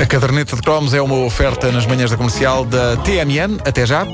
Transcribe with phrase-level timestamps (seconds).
[0.00, 3.58] A caderneta de cromos é uma oferta nas manhãs da comercial da TMN.
[3.64, 4.06] Até já.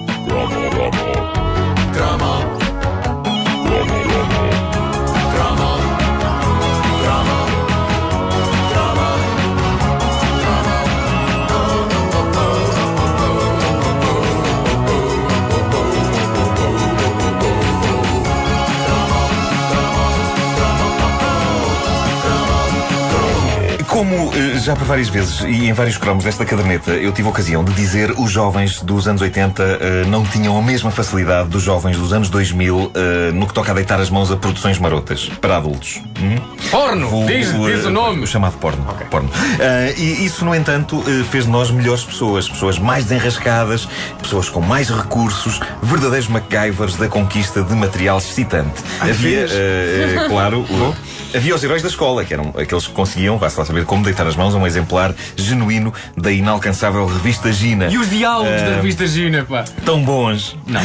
[24.65, 27.73] Já por várias vezes e em vários cromos desta caderneta eu tive a ocasião de
[27.75, 32.15] dizer os jovens dos anos 80 eh, não tinham a mesma facilidade dos jovens dos
[32.15, 36.01] anos 2000 eh, no que toca a deitar as mãos a produções marotas para adultos.
[36.19, 36.37] Hum?
[36.71, 37.09] Porno!
[37.09, 38.27] Vulgo, diz, diz eh, o nome!
[38.27, 38.83] Chamado porno.
[39.11, 39.31] porno.
[39.61, 42.49] Eh, e isso, no entanto, eh, fez de nós melhores pessoas.
[42.49, 43.87] Pessoas mais desenrascadas,
[44.23, 48.83] pessoas com mais recursos, verdadeiros MacGyvers da conquista de material excitante.
[49.01, 50.65] Havia, eh, eh, claro,
[51.35, 54.27] havia os heróis da escola, que eram aqueles que conseguiam, vá-se lá saber como deitar
[54.27, 57.87] as mãos a um exemplar genuíno da inalcançável revista Gina.
[57.87, 59.65] E os diálogos da revista Gina, pá.
[59.85, 60.57] Tão bons.
[60.67, 60.81] Não.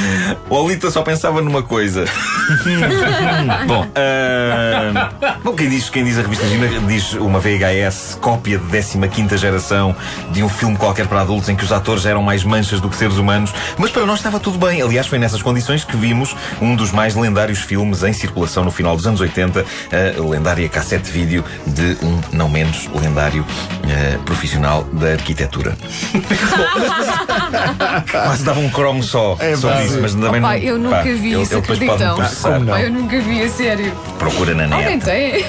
[0.49, 2.05] O Olita só pensava numa coisa.
[3.67, 9.07] Bom, ah, bom quem, diz, quem diz a revista Gina diz uma VHS cópia de
[9.07, 9.95] 15 geração
[10.31, 12.95] de um filme qualquer para adultos em que os atores eram mais manchas do que
[12.95, 13.53] seres humanos.
[13.77, 14.81] Mas para nós estava tudo bem.
[14.81, 18.95] Aliás, foi nessas condições que vimos um dos mais lendários filmes em circulação no final
[18.95, 23.45] dos anos 80, a lendária cassete vídeo de um não menos lendário
[23.89, 25.75] eh, profissional da arquitetura.
[28.11, 30.57] Quase dava um cromo só É sobre isso, mas também Pá, não.
[30.57, 32.59] eu nunca pá, vi ele- isso, ele depois processar.
[32.79, 33.91] Eu nunca vi, a sério.
[34.17, 35.05] Procura na Alguém net.
[35.05, 35.45] tem?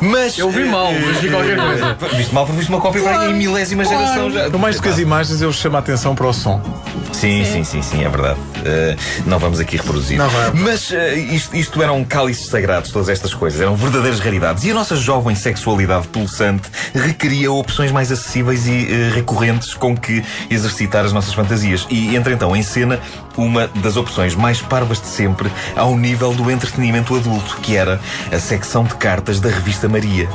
[0.00, 0.38] Mas.
[0.38, 1.96] Eu vi mal, mas vi qualquer coisa.
[2.00, 4.48] eh, Viste mal viste uma cópia para aí em milésima geração já.
[4.48, 6.60] No mais do que as imagens, eu chamo a atenção para o som.
[7.12, 8.38] Sim, sim, sim, sim, é verdade.
[8.64, 8.96] Eh,
[9.26, 10.18] não vamos aqui reproduzir.
[10.18, 10.28] Não.
[10.54, 14.64] Mas eh, isto, isto eram cálices sagrados, todas estas coisas, eram verdadeiras raridades.
[14.64, 20.22] E a nossa jovem sexualidade pulsante requeria opções mais acessíveis e eh, recorrentes com que
[20.50, 21.86] exercitar as nossas fantasias.
[21.90, 23.00] E entra então em cena
[23.36, 28.00] uma das opções mais parvas de sempre ao nível do entretenimento adulto, que era
[28.30, 30.28] a secção de cartas da revista Maria.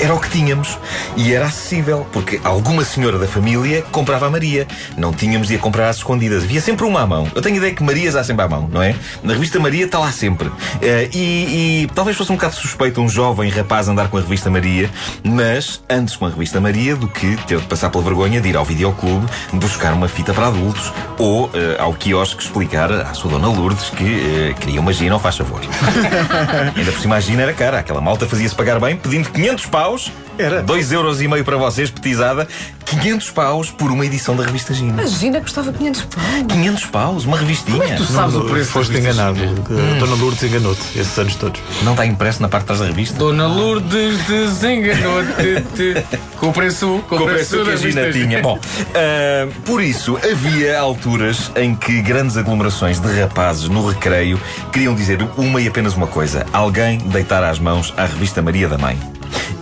[0.00, 0.78] Era o que tínhamos
[1.16, 4.66] e era acessível, porque alguma senhora da família comprava a Maria.
[4.96, 6.44] Não tínhamos de a comprar às escondidas.
[6.44, 7.30] Havia sempre uma à mão.
[7.34, 8.94] Eu tenho ideia que Marias há sempre à mão, não é?
[9.22, 10.50] Na revista Maria está lá sempre.
[10.80, 14.50] Eh, e, e talvez fosse um bocado suspeito um jovem rapaz andar com a revista
[14.50, 14.90] Maria,
[15.22, 18.56] mas antes com a revista Maria do que ter de passar pela vergonha de ir
[18.56, 23.48] ao videoclube buscar uma fita para adultos ou eh, ao quiosque explicar à sua dona
[23.48, 25.60] Lourdes que eh, queria uma Gina, ou faz favor.
[26.76, 27.78] Ainda por cima a Gina era cara.
[27.78, 30.12] Aquela malta fazia-se pagar bem, pedindo 500 paus.
[30.38, 30.62] Era.
[30.62, 32.48] 2 euros e meio para vocês, petizada.
[32.86, 35.02] 500 paus por uma edição da revista Gina.
[35.02, 36.24] Imagina que custava 500 pau.
[36.48, 37.96] 500 paus, uma revistinha.
[37.96, 39.40] tu sabes o preço Foste enganado.
[39.42, 41.60] A Dona Lourdes enganou-te esses anos todos.
[41.82, 43.18] Não está impresso na parte de trás da revista?
[43.18, 46.04] Dona Lourdes desenganou-te
[46.38, 48.42] com o preço, com Com o preço preço que a Gina tinha.
[48.42, 48.58] Bom,
[48.94, 54.40] ah, por isso, havia alturas em que grandes aglomerações de rapazes no recreio
[54.72, 58.78] queriam dizer uma e apenas uma coisa: alguém deitar as mãos à revista Maria da
[58.78, 58.98] Mãe.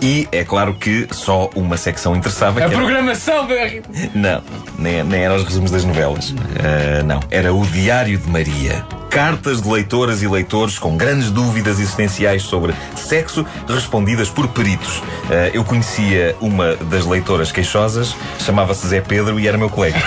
[0.01, 2.59] E é claro que só uma secção interessava.
[2.59, 3.55] A que era- programação da.
[4.15, 4.41] Não,
[4.79, 6.33] nem, nem era os resumos das novelas.
[6.59, 8.83] Ah, não, era o Diário de Maria.
[9.11, 15.03] Cartas de leitoras e leitores com grandes dúvidas existenciais sobre sexo, respondidas por peritos.
[15.29, 19.97] Ah, eu conhecia uma das leitoras queixosas, chamava-se Zé Pedro e era meu colega.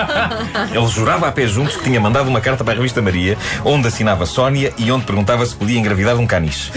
[0.74, 3.88] Ele jurava a pé juntos que tinha mandado uma carta para a revista Maria, onde
[3.88, 6.72] assinava Sónia e onde perguntava se podia engravidar um caniche.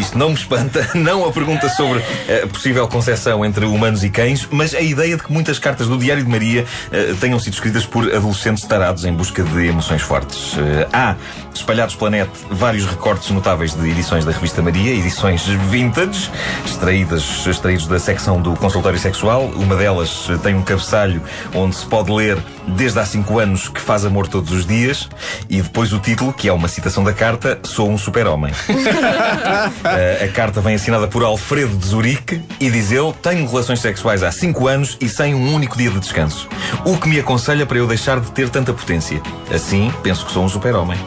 [0.00, 2.02] Isto, não me espanta, não a pergunta sobre
[2.42, 5.98] a possível concepção entre humanos e cães, mas a ideia de que muitas cartas do
[5.98, 10.56] Diário de Maria eh, tenham sido escritas por adolescentes tarados em busca de emoções fortes.
[10.58, 11.16] Eh, há,
[11.54, 16.30] espalhados pela net, vários recortes notáveis de edições da revista Maria, edições vintage,
[16.64, 19.44] extraídas, extraídos da secção do consultório sexual.
[19.56, 21.22] Uma delas eh, tem um cabeçalho
[21.54, 22.38] onde se pode ler
[22.76, 25.08] desde há cinco anos que faz amor todos os dias
[25.48, 28.52] e depois o título, que é uma citação da carta, Sou um super-homem.
[28.52, 34.22] Uh, a carta vem assinada por Alfredo de Zurique e diz ele: Tenho relações sexuais
[34.22, 36.48] há 5 anos e sem um único dia de descanso.
[36.84, 39.20] O que me aconselha para eu deixar de ter tanta potência.
[39.52, 40.98] Assim, penso que sou um super-homem.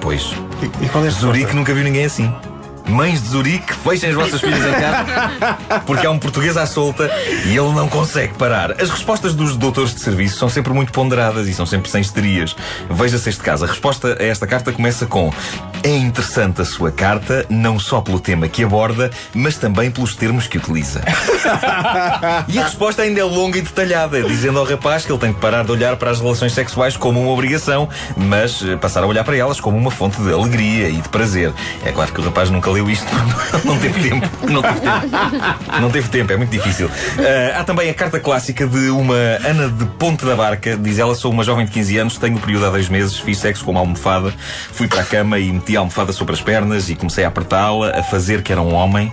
[0.00, 2.32] Pois, E, e qual é Zurique nunca viu ninguém assim.
[2.88, 7.10] Mães de Zurique, fechem as vossas filhas em casa, porque há um português à solta
[7.44, 8.72] e ele não consegue parar.
[8.80, 12.56] As respostas dos doutores de serviço são sempre muito ponderadas e são sempre sem histerias.
[12.90, 13.64] Veja-se este caso.
[13.64, 15.32] A resposta a esta carta começa com:
[15.82, 20.46] É interessante a sua carta, não só pelo tema que aborda, mas também pelos termos
[20.46, 21.00] que utiliza.
[22.48, 25.40] e a resposta ainda é longa e detalhada, dizendo ao rapaz que ele tem que
[25.40, 29.24] parar de olhar para as relações sexuais como uma obrigação, mas eh, passar a olhar
[29.24, 31.50] para elas como uma fonte de alegria e de prazer.
[31.82, 33.06] É claro que o rapaz nunca leu isto,
[33.64, 34.28] não teve tempo.
[34.50, 35.80] Não teve tempo.
[35.80, 36.88] Não teve tempo, é muito difícil.
[36.88, 40.76] Uh, há também a carta clássica de uma Ana de Ponte da Barca.
[40.76, 43.64] Diz ela: Sou uma jovem de 15 anos, tenho período há dois meses, fiz sexo
[43.64, 44.34] com uma almofada,
[44.72, 47.98] fui para a cama e meti a almofada sobre as pernas e comecei a apertá-la,
[47.98, 49.10] a fazer que era um homem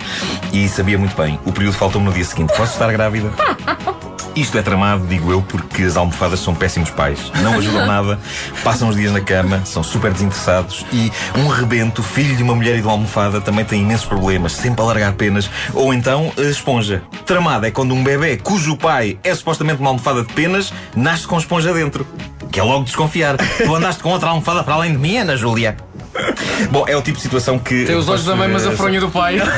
[0.52, 1.38] e sabia muito bem.
[1.44, 2.52] O período faltou-me no dia seguinte.
[2.56, 3.30] Posso estar grávida?
[4.38, 7.18] Isto é tramado, digo eu, porque as almofadas são péssimos pais.
[7.42, 8.20] Não ajudam nada,
[8.62, 12.76] passam os dias na cama, são super desinteressados e um rebento, filho de uma mulher
[12.76, 15.50] e de uma almofada, também tem imensos problemas, sempre a largar penas.
[15.74, 17.02] Ou então, a esponja.
[17.26, 21.36] Tramada é quando um bebê cujo pai é supostamente uma almofada de penas nasce com
[21.36, 22.06] esponja dentro.
[22.52, 23.36] Que é logo desconfiar.
[23.36, 25.76] Tu andaste com outra almofada para além de mim, Ana Júlia.
[26.70, 27.84] Bom, é o tipo de situação que.
[27.84, 29.38] Tem os olhos da mãe, mas a fronha do pai.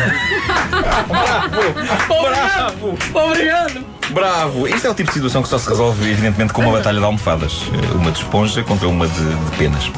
[2.08, 2.98] Bravo!
[3.14, 3.84] Obrigado!
[4.10, 4.66] Bravo!
[4.66, 7.04] Isto é o tipo de situação que só se resolve, evidentemente, com uma batalha de
[7.04, 7.62] almofadas.
[7.72, 9.88] Eh, Uma de esponja contra uma de, de penas.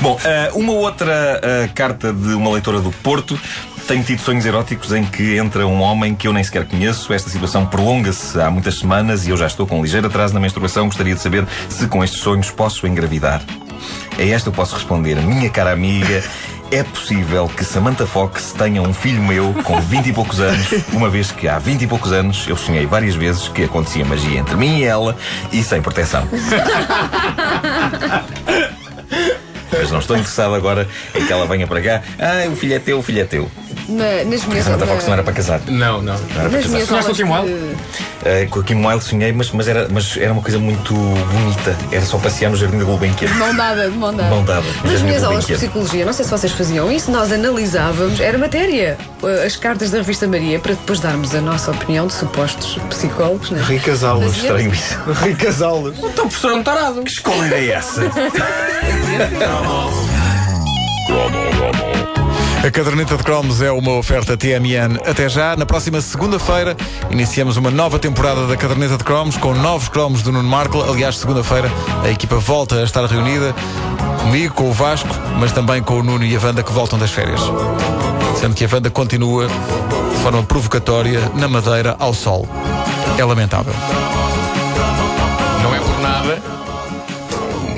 [0.00, 3.38] Bom, eh, uma outra eh, carta de uma leitora do Porto.
[3.86, 7.12] Tenho tido sonhos eróticos em que entra um homem que eu nem sequer conheço.
[7.12, 10.40] Esta situação prolonga-se há muitas semanas e eu já estou com um ligeiro atraso na
[10.40, 10.86] menstruação.
[10.86, 13.40] Gostaria de saber se com estes sonhos posso engravidar.
[14.18, 16.22] A esta eu posso responder, minha cara amiga,
[16.70, 21.08] é possível que Samantha Fox tenha um filho meu com 20 e poucos anos, uma
[21.08, 24.54] vez que há 20 e poucos anos eu sonhei várias vezes que acontecia magia entre
[24.56, 25.16] mim e ela
[25.52, 26.26] e sem proteção.
[29.72, 32.02] Mas não estou interessado agora em que ela venha para cá.
[32.18, 33.50] Ah, o filho é teu, o filho é teu.
[33.90, 35.60] Na- nas minhas Samantha Fox não era para casar.
[35.66, 36.14] Não, não.
[36.18, 36.80] Não era para casar.
[36.86, 37.76] Sonhaste com o Kim de-
[38.22, 41.76] Ah, com a Kim Wilde sonhei, mas, mas, era, mas era uma coisa muito bonita.
[41.90, 43.28] Era só passear no Jardim da Gulbenkian.
[43.28, 44.30] de mão dada, de mão dada.
[44.30, 44.66] Mão dada.
[44.84, 48.96] Nas minhas aulas de psicologia, não sei se vocês faziam isso, nós analisávamos, era matéria,
[49.22, 53.50] uh, as cartas da revista Maria, para depois darmos a nossa opinião de supostos psicólogos,
[53.50, 53.62] né?
[53.62, 54.36] Ricas aulas.
[54.36, 54.98] Estranho isso.
[55.24, 55.96] Ricas aulas.
[55.98, 57.02] Então o professor é um tarado.
[57.02, 58.02] Que escola era essa?
[62.62, 64.98] A caderneta de cromos é uma oferta TMN.
[65.06, 66.76] Até já, na próxima segunda-feira,
[67.10, 70.82] iniciamos uma nova temporada da caderneta de cromos com novos cromos do Nuno Marco.
[70.82, 71.72] Aliás, segunda-feira
[72.04, 73.54] a equipa volta a estar reunida
[74.20, 75.08] comigo, com o Vasco,
[75.38, 77.40] mas também com o Nuno e a Wanda que voltam das férias.
[78.38, 82.46] Sendo que a Wanda continua de forma provocatória na Madeira ao sol.
[83.16, 83.72] É lamentável.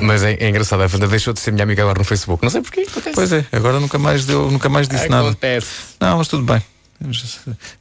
[0.02, 2.42] Mas é, é engraçado, a Wanda deixou de ser minha amiga agora no Facebook.
[2.42, 2.82] Não sei porquê.
[2.82, 3.14] Acontece.
[3.14, 5.28] Pois é, agora nunca mais deu, nunca mais disse nada.
[5.28, 5.68] Acontece.
[6.00, 6.62] Não, mas tudo bem.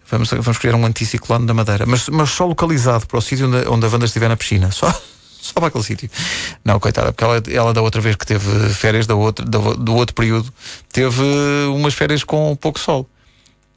[0.10, 1.86] Vamos, vamos criar um anticiclone da Madeira.
[1.86, 4.72] Mas, mas só localizado para o sítio onde, onde a Wanda estiver na piscina.
[4.72, 4.92] Só,
[5.42, 6.10] só para aquele sítio.
[6.64, 9.96] Não, coitada, porque ela, ela da outra vez que teve férias da outra, do, do
[9.96, 10.52] outro período,
[10.92, 11.22] teve
[11.70, 13.08] umas férias com pouco sol.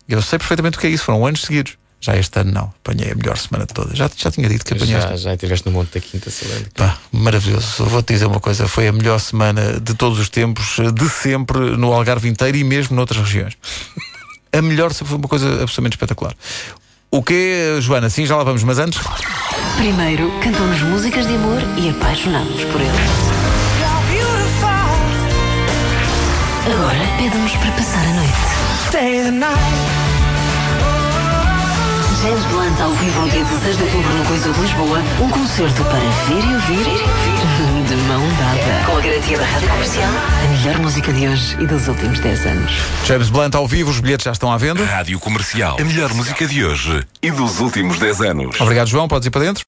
[0.09, 1.05] Eu sei perfeitamente o que é isso.
[1.05, 1.77] Foram anos seguidos.
[2.05, 2.65] Já este ano não.
[2.85, 3.97] Apanhei a melhor semana de todas.
[3.97, 6.69] Já, já tinha dito que apanhei Já, já estiveste no Monte da Quinta, sabendo.
[6.75, 7.83] Pá, maravilhoso.
[7.87, 11.95] Vou-te dizer uma coisa: foi a melhor semana de todos os tempos, de sempre, no
[11.95, 13.55] Algarve inteiro e mesmo noutras regiões.
[14.53, 16.35] A melhor foi uma coisa absolutamente espetacular.
[17.11, 18.11] O que, Joana?
[18.11, 19.01] Sim, já lá vamos, mas antes.
[19.79, 23.35] Primeiro, cantam-nos músicas de amor e apaixonamos por eles.
[26.67, 29.94] Agora, pedem-nos para passar a noite.
[32.25, 34.99] James Blunt ao vivo ao dia 16 de outubro no Coisa de Lisboa.
[35.21, 36.85] Um concerto para ver e ouvir
[37.87, 38.87] de mão dada.
[38.87, 40.11] Com a garantia da Rádio Comercial.
[40.43, 42.73] A melhor música de hoje e dos últimos 10 anos.
[43.05, 44.83] James Blunt ao vivo, os bilhetes já estão à venda.
[44.87, 45.77] Rádio Comercial.
[45.79, 48.59] A melhor música de hoje e dos últimos 10 anos.
[48.59, 49.07] Obrigado, João.
[49.07, 49.63] Podes ir para dentro.